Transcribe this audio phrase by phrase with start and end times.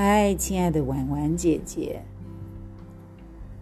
[0.00, 2.00] 嗨，亲爱的婉婉姐姐，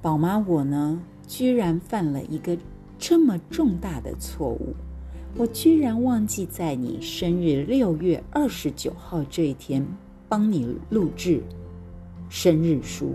[0.03, 2.58] 宝妈，我呢，居然犯了一个
[2.98, 4.74] 这么重大的错误，
[5.38, 9.83] 我居然忘记在你生日六月二十九号这一天
[10.28, 11.42] 帮你录制
[12.28, 13.14] 生日书。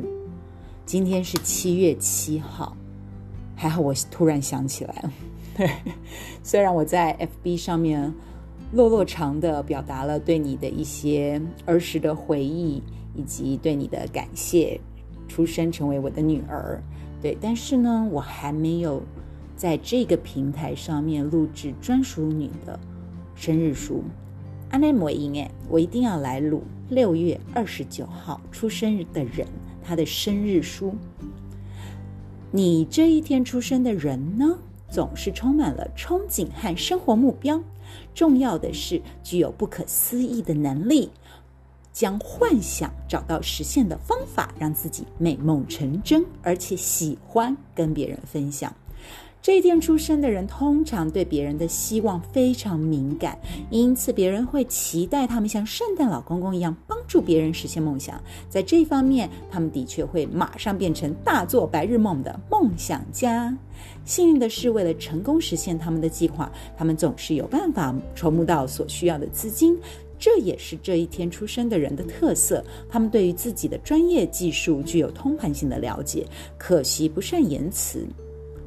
[0.84, 2.76] 今天是七月七号，
[3.56, 5.14] 还好我突然想起来了。
[5.56, 5.70] 对，
[6.42, 8.12] 虽然我在 FB 上面
[8.74, 12.82] 落落长的表达了对你的一些儿时的回忆。
[13.14, 14.80] 以及对你的感谢，
[15.28, 16.82] 出生成为我的女儿，
[17.22, 19.04] 对，但是呢，我还没有
[19.54, 22.80] 在这个平台上面录制专属你的
[23.36, 24.02] 生日书。
[24.70, 29.46] 安奈摩音哎，我一定要来录六月二十九号出生日的人
[29.84, 30.96] 他的生日书。
[32.50, 34.58] 你这一天出生的人呢，
[34.90, 37.62] 总是充满了憧憬和生活目标，
[38.14, 41.12] 重要的是具有不可思议的能力。
[41.94, 48.74] 将幻想找到实现的方法，让自己美梦成真，而且喜欢跟别人分享。
[49.44, 53.36] 这一天出生的人通常对别人的希望非常敏感，
[53.72, 58.22] 因此别人会期待他们像圣诞老公公一样帮助别人实现梦想。
[58.48, 63.58] 在这方面，他们的确会马上变成大做白日梦的梦想家。
[64.06, 69.76] 幸运的是，为了成功实现他们的计划，他们总是有办法筹募到所需要的资金。
[70.20, 72.64] 这也是这一天出生的人的特色。
[72.88, 76.28] 他们对于自己的专业技术具有通盘性的了解，
[76.60, 78.06] 可惜不善言辞。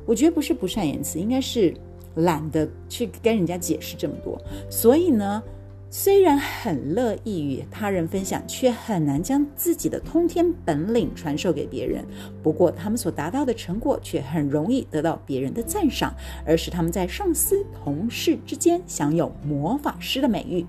[0.06, 1.74] 我觉得不是不善言辞，应该是
[2.16, 4.41] 懒得去跟人家解释这么多。
[4.70, 5.42] 所以呢，
[5.91, 12.05] 虽然很乐意与他人分享，却很难将自己的通天本领传授给别人。
[12.42, 16.12] 不过，他们所达到的成果却很容易得到别人的赞赏，
[16.44, 20.66] 而使他们在上司、同事之间享有魔法师的美誉。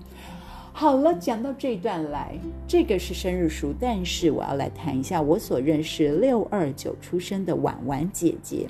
[0.72, 8.66] 好了，讲到这一段来，这个是生日书，但是我要来谈一下我所认识六二九出生的婉婉姐姐。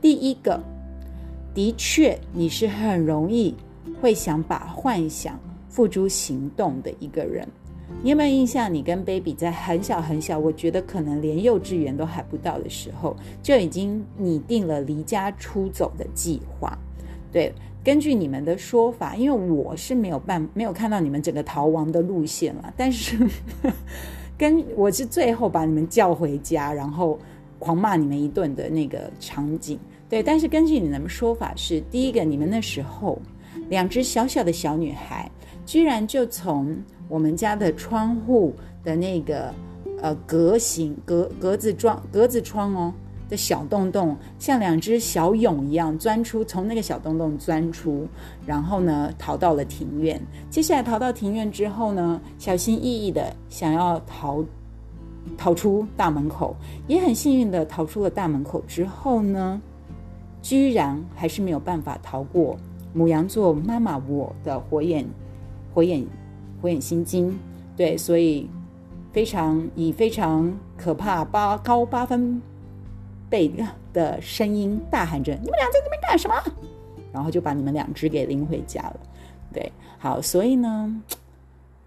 [0.00, 0.60] 第一个，
[1.54, 3.54] 的确你是很容易
[4.00, 5.38] 会想把幻想
[5.68, 7.46] 付诸行动的一个人。
[8.02, 8.72] 你有没有印象？
[8.72, 16.76] 你跟 baby 在很小很小，我觉得可能连幼稚园都还不到的时候，就已经拟定了离家出走的计划，
[17.32, 17.52] 对。
[17.84, 23.16] 根据你们的说法，因为我是没有办没有看到你们整个逃亡的路线了，但是
[24.36, 27.18] 跟我是最后把你们叫回家，然后
[27.58, 30.22] 狂骂你们一顿的那个场景，对。
[30.22, 33.20] 但是根据你们的说法是，第一个，你们那时候
[33.68, 35.30] 两只小小的小女孩，
[35.66, 36.76] 居然就从
[37.08, 39.52] 我们家的窗户的那个
[40.00, 42.94] 呃格形格格子窗格子窗哦。
[43.28, 48.08] 的小洞洞像两只小蛹一样钻出，从那个小洞洞钻出，
[48.46, 50.18] 然后呢逃到了庭院。
[50.48, 54.42] 接下来逃到庭院之后呢，小心翼翼的想要逃
[55.36, 56.56] 逃出大门口，
[56.86, 59.60] 也很幸运的逃出了大门口之后呢，
[60.40, 62.56] 居然还是没有办法逃过
[62.92, 65.06] 母羊座妈妈我的火眼
[65.74, 66.06] 火眼
[66.62, 67.36] 火眼心经。
[67.76, 68.48] 对，所以
[69.12, 72.40] 非常以非常可怕八高八分。
[73.30, 73.52] 贝
[73.92, 76.34] 的声音大喊着：“你们俩在那边干什么？”
[77.12, 79.00] 然后就把你们两只给拎回家了。
[79.52, 81.02] 对，好，所以呢，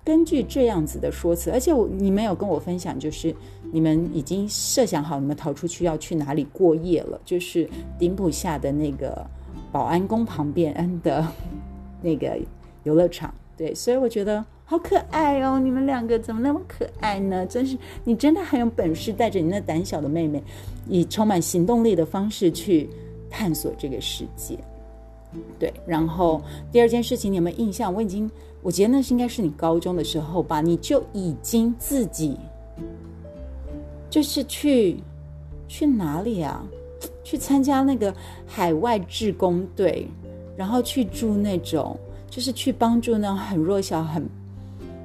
[0.03, 3.35] 根据这样子的说辞，而且我你们有跟我分享，就是
[3.71, 7.69] 你们已经设想好你们逃出去要去哪里过夜了，就是
[7.99, 9.25] 顶埔下的那个
[9.71, 11.27] 保安宫旁边的
[12.01, 12.37] 那个
[12.83, 13.33] 游乐场。
[13.55, 14.43] 对，所以我觉得。
[14.63, 15.59] 好可爱哦！
[15.59, 17.45] 你们两个怎么那么可爱呢？
[17.45, 20.41] 真是，你真的很有本事，带着你那胆小的妹妹，
[20.87, 22.89] 以充满行动力的方式去
[23.29, 24.57] 探索这个世界。
[25.59, 26.41] 对，然后
[26.71, 27.93] 第二件事情，你有没有印象？
[27.93, 32.37] 我已经，我觉得那是应该是你高中的时候吧，你就已经自己
[34.09, 34.97] 就是去
[35.67, 36.63] 去哪里啊？
[37.23, 38.13] 去参加那个
[38.45, 40.07] 海外志工队，
[40.55, 41.97] 然后去住那种，
[42.29, 44.27] 就是去帮助那种很弱小、很。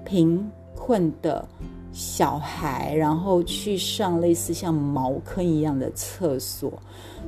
[0.08, 1.44] 贫困的
[1.92, 6.72] 小孩，然后去上类似像茅坑一样的厕所，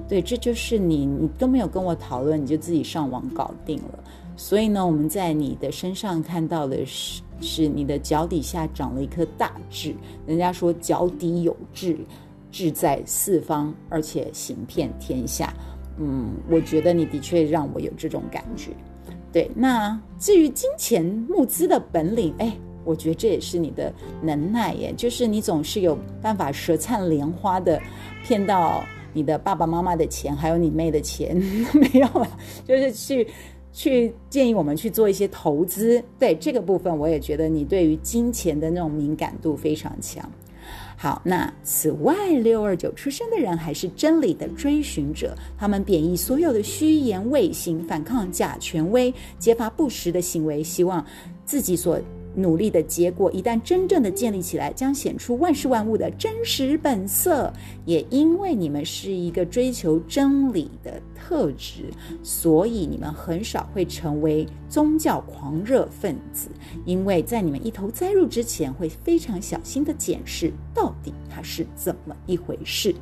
[0.08, 3.98] 对，这就是你，你都没有跟我讨论，你就自己上网搞定了。
[4.38, 9.92] 所以呢，我们在你的身上看到的是，是你的脚底下长了一颗大痣。
[10.26, 11.98] 人家说脚底有痣，
[12.52, 15.52] 志在四方，而且行遍天下。
[15.98, 18.70] 嗯，我觉得你的确让我有这种感觉。
[19.32, 22.56] 对，那至于金钱募资的本领，哎。
[22.84, 23.92] 我觉得这也是你的
[24.22, 27.78] 能耐耶，就是你总是有办法舌灿莲花的
[28.24, 28.82] 骗到
[29.12, 31.36] 你的爸爸妈妈的钱，还有你妹的钱，
[31.74, 32.26] 没有了，
[32.64, 33.28] 就是去
[33.78, 36.02] 去建议我们去做一些投资。
[36.18, 40.28] 对这个部分，我也觉得你对于金钱的那种敏感度非常强。
[40.96, 51.06] 好，那此外，六二九出生的人还是真理的追寻者，他们贬义所有的虚言伪行，反抗假权威，揭发不实的行为，希望
[51.44, 52.00] 自己所。
[52.34, 57.52] 努力的结果一旦真正的建立起来，将显出万事万物的真实本色。
[57.84, 61.84] 也因为你们是一个追求真理的特质，
[62.22, 66.48] 所以你们很少会成为宗教狂热分子。
[66.84, 72.94] 因为在你们一头栽入之前，会非常小心的检视到底它是怎么一回事。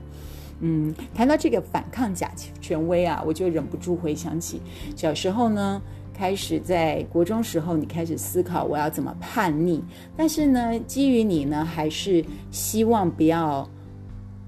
[0.61, 2.33] 嗯，谈到这个反抗假
[2.63, 4.63] 权威啊，我就忍不住回想起
[4.97, 5.83] 小时候呢。
[6.17, 9.85] 开始在国中时候，你开始思考我要怎么叛逆，
[10.17, 13.69] 但是呢，基于你呢，还是希望不要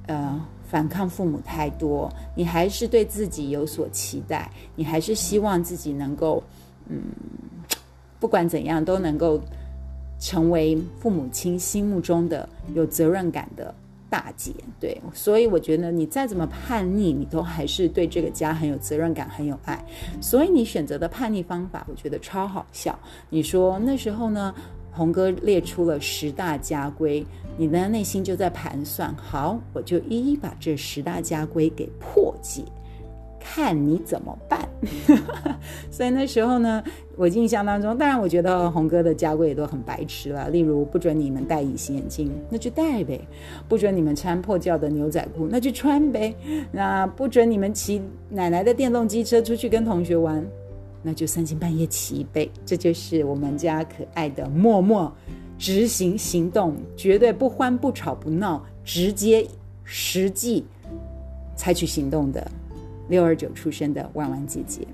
[0.07, 6.43] 呃反抗父母太多，你还是对自己有所期待，你还是希望自己能够
[6.89, 7.03] 嗯，
[8.19, 9.39] 不管怎样都能够
[10.19, 13.75] 成为父母亲心目中的有责任感的。
[14.11, 19.85] 大姐，对，所以我觉得你再怎么叛逆，你都还是对这个家很有责任感，很有爱。
[20.21, 22.99] 所以你选择的叛逆方法，我觉得超好笑。
[23.29, 24.55] 你说那时候呢，
[24.91, 27.25] 红哥列出了十大家规，
[27.57, 32.63] 你呢内心就在盘算，好，我就一一把这十大家规给破解。
[33.55, 34.69] 看你怎么办，
[35.91, 36.85] 所以那时候呢，
[37.17, 40.51] 我印象当中，当然我觉得红哥的家规也都很白痴了。
[40.51, 43.19] 例如不准你们戴隐形眼镜，那就戴呗；
[43.67, 46.33] 不准你们穿破旧的牛仔裤，那就穿呗；
[46.71, 50.45] 那不准你们骑奶奶的电动机车出去跟同学玩，
[51.03, 52.49] 那就三更半夜骑一杯。
[52.67, 55.13] 这就是我们家可爱的默默
[55.59, 59.45] 执行行动，绝对不欢不吵不闹，直接
[59.85, 60.65] 实际
[61.57, 62.49] 采取行动的。
[63.09, 64.87] 六二九出生的弯弯姐姐，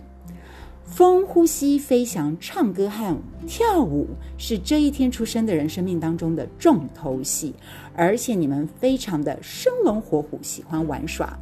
[0.84, 3.16] 风呼吸、飞翔、唱歌和
[3.46, 4.06] 跳舞
[4.38, 7.54] 是这一天出生的人生命当中的重头戏，
[7.94, 11.38] 而且你们非常的生龙活虎，喜欢玩耍，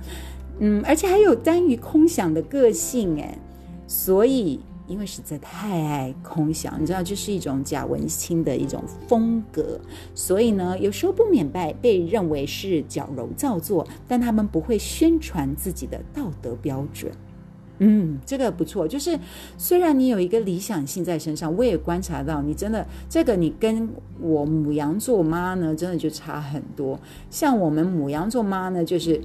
[0.60, 3.38] 嗯，而且还有耽于空想的个性，哎，
[3.86, 4.60] 所以。
[4.92, 9.80] 因为实在太爱空想，你知道，这是一种假文青的一种风格，
[10.14, 17.10] 所以呢，有时候不免被被认为是矫揉造作，但他们不会宣传自己的道德标准。
[17.78, 19.18] 嗯，这个不错，就是
[19.56, 23.88] 虽然你有一个理想性在身上，我也观察到你真的这个，你跟
[24.20, 27.00] 我母羊座妈呢，真的就差很多。
[27.30, 29.18] 像我们母羊座妈呢，就是。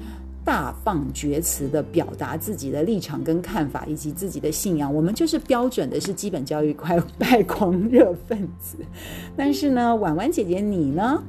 [0.47, 8.77] 大放厥词的表达自己的立场跟看法，以及自己的信仰，我们就是标准的是基本教育快拜狂热分子。
[9.35, 11.21] 但是呢，婉婉姐姐你呢，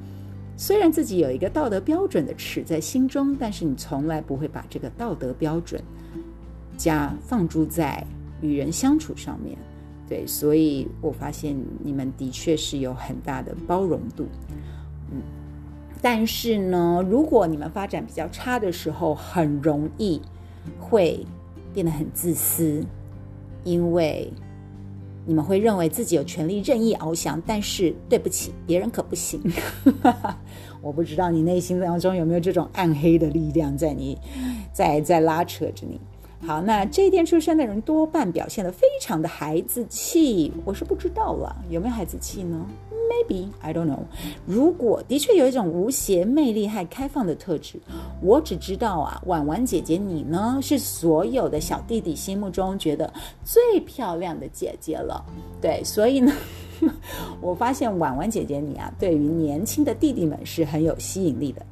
[0.57, 5.83] 虽然自己有一个道德标准的尺在心中，但是你从来不会把这个道德标准
[6.77, 8.07] 加放诸在
[8.41, 9.59] 与人相处上面。
[10.09, 14.29] 对，所以我发现你们的确是有很大的包容度，
[15.11, 15.21] 嗯。
[16.01, 20.21] 但是呢，如果你们发展比较差的时候，很容易
[20.79, 21.27] 会
[21.75, 22.85] 变得很自私，
[23.65, 24.33] 因为
[25.27, 27.43] 你们会认为自己有权利任意翱翔。
[27.47, 29.41] 但是对不起，别人可不行。
[30.81, 34.17] 我不知道你内心当中有没有这种暗黑的力量在你，
[34.73, 36.01] 在在拉扯着你。
[36.47, 42.65] 好，那这一天出生的人多半表现的非常的孩子气，我是不知道了，有没有孩子气呢
[43.27, 44.01] ？Maybe I don't know。
[44.47, 47.79] 如果的确有一种无邪魅力还开放的特质，
[48.23, 53.13] 我只知道啊，婉婉姐姐你呢是所有的小弟弟心目中觉得
[53.45, 55.25] 最漂亮的姐姐了。
[55.61, 56.33] 对，所以呢，
[57.41, 61.65] 我发现婉婉姐姐你啊，对于年轻的弟弟们是很有吸引力的。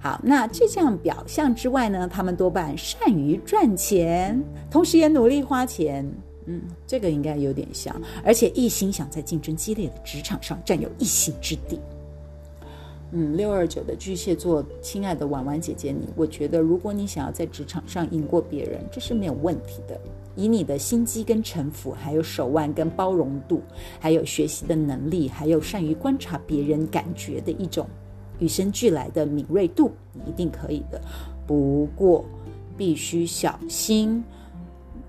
[0.00, 4.40] 好，那这项表象之外呢，他们多半善于赚钱，
[4.70, 6.08] 同时也努力花钱。
[6.50, 11.78] 嗯，这个应该有点像，而且一心想在竞争激烈的职场上占有一席之地。
[13.12, 20.00] 嗯，六二九的巨蟹座，亲爱的婉婉姐姐，你，我觉得如果你想要在职场上赢过别人，这是没有问题的。
[20.36, 23.60] 以你的心机跟城府，还有手腕跟包容度，
[24.00, 27.86] 还有学习的能力，还有善于观察别人感觉的一种
[28.38, 30.98] 与生俱来的敏锐度，你一定可以的。
[31.46, 32.24] 不过
[32.74, 34.24] 必须小心，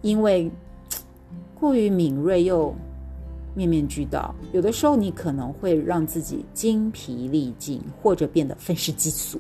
[0.02, 0.52] 因为。
[1.60, 2.74] 过于敏锐又
[3.54, 9.40] 面面俱到，有的时候你可能会让自己精疲力尽，或者变得愤世嫉俗。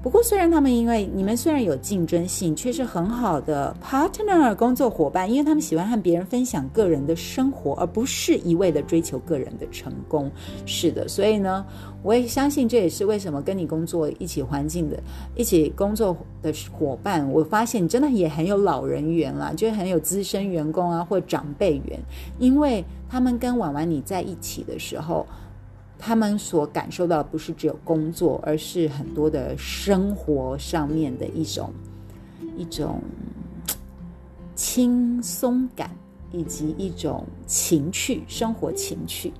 [0.00, 10.30] 不过，虽然他们因为你们虽然有竞争性，却是很好的 partner 工作伙伴，因为他们喜欢和别人分享个人的生活，而不是一味的追求个人的成功。
[10.64, 11.66] 是的，所以呢，
[12.02, 14.96] 我也相信这也是为什么跟你工作一起环境的、
[15.34, 22.00] 一起工作的伙伴，我发现你真的也很有老人缘啦，就很有资深员工啊或长辈缘，
[22.38, 25.26] 因为他们跟婉婉你在一起的时候。
[25.98, 31.72] 他们所感受到的不是只有工作，而是很多的生活上面的一种
[32.56, 33.02] 一种
[34.54, 35.90] 轻松感，
[36.30, 39.32] 以及一种情趣，生活情趣。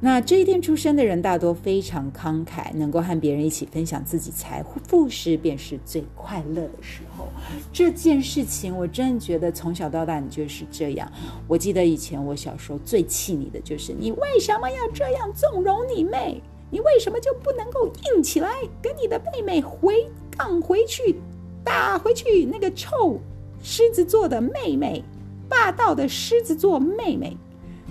[0.00, 7.28] 那这一天出生的人大多非常慷慨，能够和别人一起分享自己财富时，便是最快乐的时候。
[7.72, 11.10] 这件事情，我真的觉得从小到大你就是这样。
[11.48, 16.38] 我记得以前我小时候最气你的就是你为什么要这样纵容你妹？
[16.70, 18.50] 你为什么就不能够硬起来，
[18.82, 19.94] 跟你的妹妹回
[20.36, 21.16] 杠回去，
[21.64, 23.18] 打回去那个臭
[23.62, 25.02] 狮子座的妹妹，
[25.48, 27.34] 霸道的狮子座妹妹。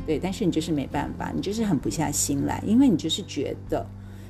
[0.06, 3.86] 对，但是你就是没办法，你就是狠不下心来，因为你就是觉得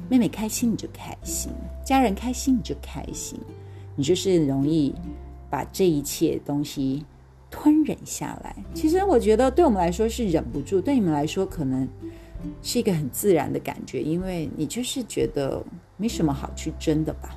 [0.09, 1.51] 妹妹开心你就开心，
[1.83, 3.39] 家人开心你就开心，
[3.95, 4.93] 你就是容易
[5.49, 7.03] 把这一切东西
[7.49, 8.55] 吞忍下来。
[8.73, 11.87] 其实我觉得对我们来说是忍不住，对你们来说可能
[12.61, 15.63] 是一个很自然的感觉，因为你就是觉得
[15.97, 17.35] 没什么好去争的吧。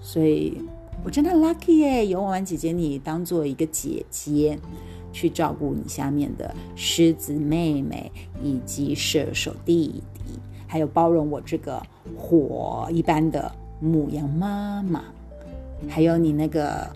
[0.00, 0.56] 所以
[1.04, 4.58] 我真的 lucky 耶，有婉婉姐姐你当做一个姐姐。
[5.12, 8.10] 去照顾你下面的狮子妹妹
[8.42, 11.82] 以及射手弟弟，还有包容我这个
[12.16, 13.50] 火一般的
[13.80, 15.04] 母羊妈妈，
[15.88, 16.86] 还有你那个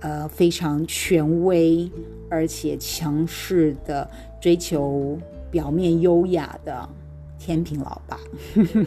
[0.00, 1.90] 呃非常权威
[2.28, 4.08] 而且强势的
[4.40, 5.18] 追求
[5.50, 6.88] 表面优雅的
[7.38, 8.18] 天平老爸。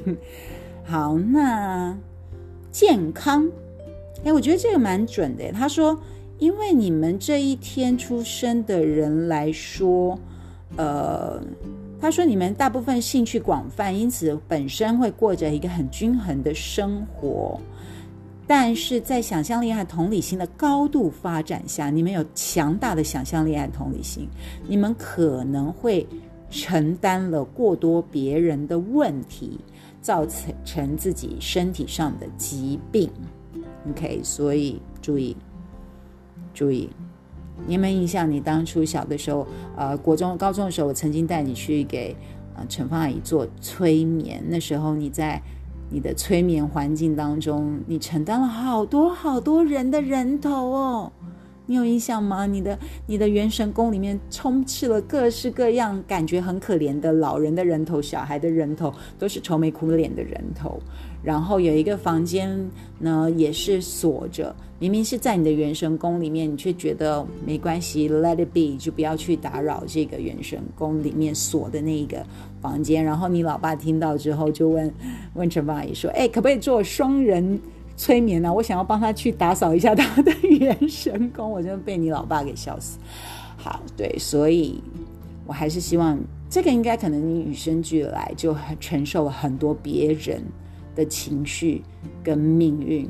[0.83, 1.95] 好，那
[2.71, 3.49] 健康，
[4.23, 5.51] 哎，我觉得这个蛮准的。
[5.51, 5.97] 他说。
[6.37, 10.19] 因为你们这一天出生的人来说，
[10.75, 11.41] 呃，
[11.99, 17.59] 他说你们大部分兴趣广泛，因此本身会过着一个很均衡的生活。
[18.47, 24.27] 但是在想象力和同理心的高度发展下，你们有强大的想象力和同理心，
[24.67, 26.05] 你们可能会
[26.51, 29.59] 承担了过多别人的问题，
[29.99, 33.09] 造成成自己身体上的疾病。
[33.89, 35.35] OK，所以注意。
[36.55, 36.89] 注意，
[37.67, 38.31] 你有没有印象？
[38.31, 39.45] 你当初小的时候，
[39.75, 42.15] 呃，国中、高中的时候，我曾经带你去给
[42.55, 44.43] 呃陈芳阿姨做催眠。
[44.47, 45.39] 那时候你在
[45.91, 51.11] 你的催眠环境当中，你承担了好多好多人的人头哦。
[51.65, 52.45] 你有印象吗？
[52.45, 60.79] 你的你的元神宫里面充斥了各式各样感觉很可怜的老人的人头、小孩的人头，都是愁眉苦脸的人头。
[61.23, 62.69] 然后有一个房间
[62.99, 64.55] 呢，也是锁着。
[64.77, 72.23] 明明是在你的元神宫里面，你却觉得没关系，Let it be，就不要去打扰这个元神宫里面锁的那一个
[72.61, 73.03] 房间。
[73.03, 74.93] 然后你老爸听到之后，就问
[75.33, 77.59] 问陈阿姨说：“哎，可不可以做双人
[77.97, 78.53] 催眠呢？
[78.53, 81.49] 我想要帮他去打扫一下他的元神宫。
[81.51, 82.99] ”我真的被你老爸给笑死。
[83.57, 84.81] 好，对，所以
[85.45, 90.41] 我还是希望这个应该可能你与生俱来就承受了很多别人。
[90.95, 91.81] 的情绪
[92.23, 93.05] 跟命运，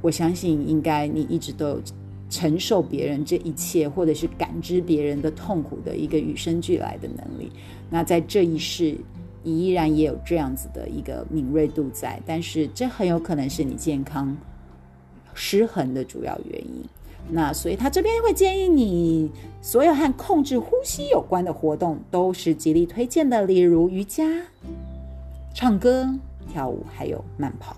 [0.00, 1.82] 我相信应该你一直都有
[2.30, 7.52] 承受别人这一切，或者是感知别人的痛苦的一个与生俱来的能力。
[7.90, 8.96] 那在这一世，
[9.42, 14.36] 你依然也有这样子的一个敏锐度在，但是这很有可能是你健康
[15.34, 16.84] 失衡的主要原因。
[17.30, 19.30] 那所以他这边会建议你，
[19.60, 24.24] 所有和控制呼吸有关的活动都是极力推荐的，例如瑜伽。
[25.54, 26.08] 唱歌、
[26.48, 27.76] 跳舞，还有慢跑。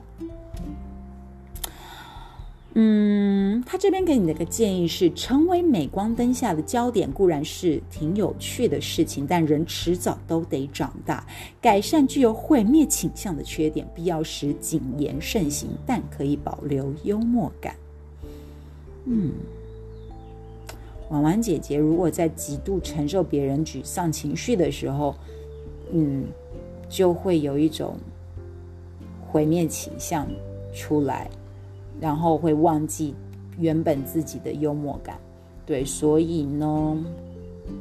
[2.75, 11.27] 嗯，他这边给你的一个建议是：成为镁光灯下的焦点固然是挺有趣的事情，但人迟早都得长大。
[11.61, 17.75] 改善具有毁灭倾向的缺点，必要时谨言慎行，但可以保留幽默感。
[19.07, 19.33] 嗯，
[21.11, 25.15] 婉婉姐姐，如果在极度承受别人沮丧情绪的时候，
[25.93, 26.25] 嗯。
[26.87, 27.97] 就会有一种
[29.27, 30.29] 毁灭倾向
[30.73, 31.29] 出来，
[32.01, 33.15] 然后会忘记
[33.59, 35.17] 原本自己的幽默感。
[35.67, 36.97] 对，所以呢，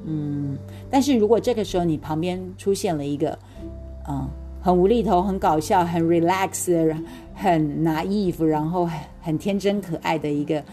[0.05, 0.57] 嗯，
[0.89, 3.37] 但是如果这个时候你旁边出现了一个，
[4.07, 4.27] 嗯，
[4.61, 6.95] 很无厘头、很搞笑、很 relax、
[7.33, 8.89] 很 naive，然后
[9.21, 10.63] 很天真可爱的一个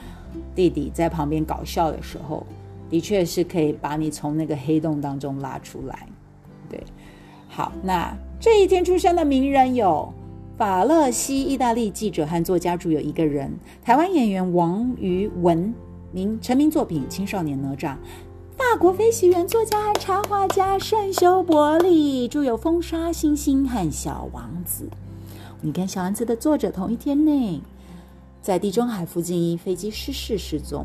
[0.54, 2.46] 弟弟在旁边搞笑的时候，
[2.88, 6.06] 的确是可以把你从那个黑洞当中拉出来。
[6.68, 6.82] 对，
[7.48, 8.16] 好，那。
[8.42, 10.10] 这一天出生的名人有
[10.60, 13.50] 法勒西意大利记者和作家著有一个人，
[13.82, 15.72] 台湾演员王于文
[16.12, 17.76] 名成名作品《青少年哪吒》。
[18.58, 24.84] 法国飞行员、作家和插画家圣修伯里著有《风沙星星》和《小王子》。
[25.62, 27.62] 你跟《小王子》的作者同一天呢，
[28.42, 30.84] 在地中海附近一飞机失事失踪。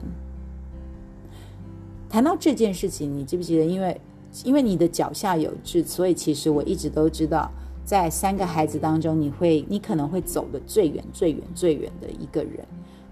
[2.10, 3.66] 谈到这件事情，你记不记得？
[3.66, 4.00] 因为
[4.46, 7.52] 因为你的脚下有痣，所以其实我一直都知道，
[7.86, 12.66] 在三个孩子当中，你会你可能会走的最远、最远、最远的一个人。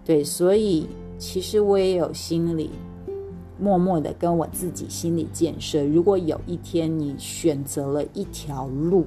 [0.03, 0.87] 对，所以
[1.17, 2.71] 其实我也有心理。
[3.59, 9.05] 默默的跟我自己心理建设：如果有一天你选择了一条路，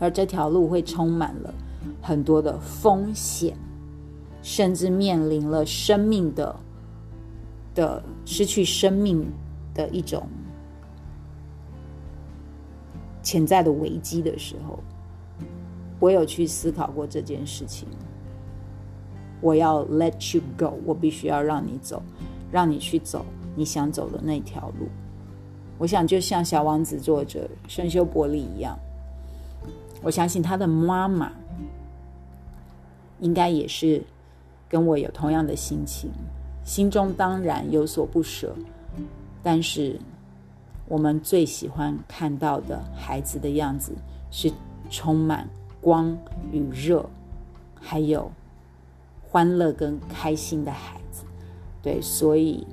[0.00, 1.54] 而这条路会充满了
[2.00, 3.54] 很多的风险，
[4.42, 6.56] 甚至面临了生命的
[7.74, 9.24] 的失去生命
[9.74, 10.26] 的一种
[13.26, 14.78] 潜在的危机的时候，
[15.98, 17.88] 我有去思考过这件事情。
[19.40, 22.00] 我要 let you go，我必须要让你走。
[22.52, 24.86] 让你去走你想走的那条路，
[25.78, 28.78] 我想就像小王子作者圣修伯里一样，
[30.00, 31.32] 我相信他的妈妈
[33.18, 34.00] 应该也是
[34.68, 36.08] 跟我有同样的心情，
[36.64, 38.54] 心中当然有所不舍，
[39.42, 39.98] 但是
[40.88, 43.92] 我们最喜欢看到的孩子的样子
[44.30, 44.52] 是
[44.88, 45.48] 充满
[45.80, 46.16] 光
[46.52, 47.04] 与热，
[47.74, 48.30] 还有
[49.28, 51.24] 欢乐跟开心的孩子。
[51.82, 52.66] 对，所以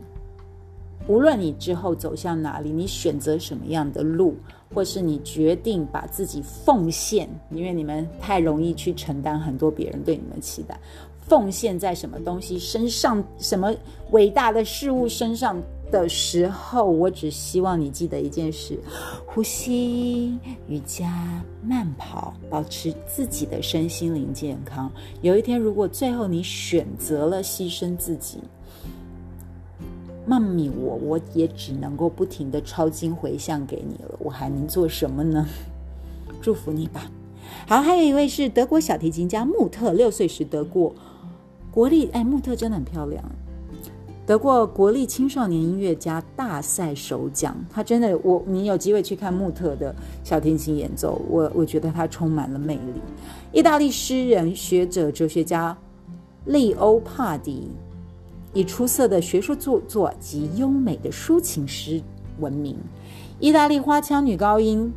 [1.08, 4.36] 无论你之后走向哪里，你选择什么样的路，
[4.74, 10.80] 或是你决定把自己奉献，因为你们太容易去承担很多别人对你们期待，
[11.22, 13.74] 奉献在什么东西身上，什么
[14.12, 18.80] 伟大的事物身上的时候，我只希望你记得一件事：
[19.26, 20.38] 呼吸、
[20.68, 24.92] 瑜伽、慢跑，保持自己的身心灵健康。
[25.22, 28.40] 有一天，如果最后你选择了牺牲自己，
[30.26, 35.46] 妈咪，我我也只能够不停的抄经回向给你了，我还能做什么呢？
[36.42, 37.12] 祝福你吧。
[37.68, 40.96] 好，还有一位是德国小提琴家穆特，六岁时得过
[41.70, 43.24] 国立，哎，穆特真的很漂亮，
[44.26, 47.56] 得过国立青少年音乐家大赛首奖。
[47.70, 53.02] 他真的，我你有机会去看穆特的小提琴演奏，我我觉得他充满了魅力。
[53.52, 55.78] 意大利诗人、学者、哲学家
[56.46, 57.70] 利欧帕迪。
[58.56, 62.00] 以出色的学术著作及优美的抒情诗
[62.38, 62.78] 闻名。
[63.40, 64.94] 意大利花腔女高音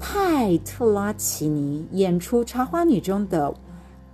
[0.00, 3.54] 泰特拉奇尼演出《茶花女》中的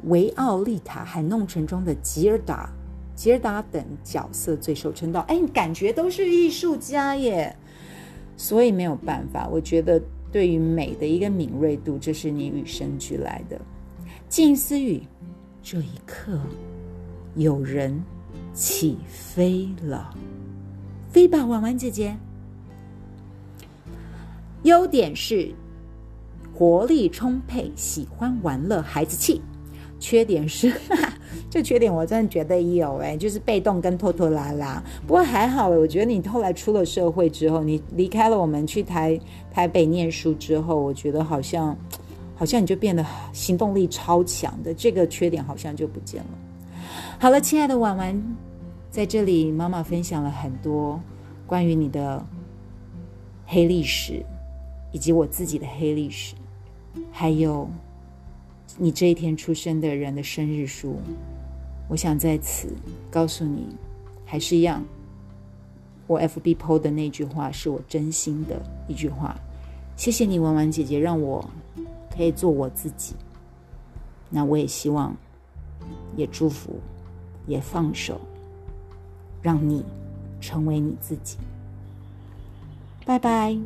[0.02, 2.70] 维奥利塔，还《弄臣》中的吉尔达、
[3.20, 5.20] 吉尔达等角色最受称道。
[5.28, 7.54] 哎，感觉都是艺术家耶！
[8.35, 10.00] 所以没有办法，我觉得
[10.33, 13.61] 对于美的一个敏锐度，这是你与生俱来的。
[14.30, 15.02] 静思语，
[15.62, 16.40] 这一刻
[17.35, 18.02] 有人。
[18.54, 20.12] 起飞了，
[21.11, 22.16] 飞吧，婉婉姐姐。
[24.62, 25.52] 优点是
[26.52, 29.42] 活力充沛，喜欢玩乐，孩子气。
[30.00, 30.72] 缺点是，
[31.48, 34.82] 这缺点我真的觉得有哎，就是被动跟拖拖拉拉。
[35.06, 39.18] 不过还好我觉得你后来出了社会之后，你离开了我们去台
[39.52, 41.76] 台北念书之后，我觉得好像
[42.36, 46.28] 好像你就变得行动力超强的，这个缺点好像就不见了。
[47.18, 48.36] 好了，亲爱的婉婉，
[48.90, 50.98] 在这里，妈妈分享了很多
[51.46, 52.24] 关于你的
[53.44, 54.24] 黑历史，
[54.90, 56.34] 以及我自己的黑历史，
[57.12, 57.68] 还有
[58.78, 60.96] 你这一天出生的人的生日书。
[61.88, 62.68] 我想在此
[63.11, 63.66] 告诉你，
[64.24, 64.85] 还是一样，
[66.06, 69.35] 我 FB PO 的那句话是我真心的一句话。
[69.96, 71.48] 谢谢你，婉婉姐姐，让我
[72.14, 73.14] 可以做我自己。
[74.28, 75.16] 那我也希望，
[76.16, 76.78] 也祝福。
[77.46, 78.20] 也放手，
[79.42, 79.85] 让你
[80.40, 81.37] 成为你自己。
[83.04, 83.59] 拜拜。